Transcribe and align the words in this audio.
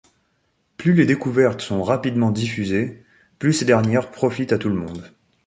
Plus 0.77 0.95
les 0.95 1.05
découvertes 1.05 1.61
sont 1.61 1.83
rapidement 1.83 2.31
diffusées, 2.31 3.03
plus 3.37 3.53
ces 3.53 3.65
dernières 3.65 4.09
profitent 4.09 4.51
à 4.51 4.57
tout 4.57 4.69
le 4.69 4.73
monde. 4.75 5.13